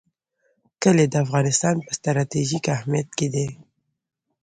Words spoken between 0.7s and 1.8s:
کلي د افغانستان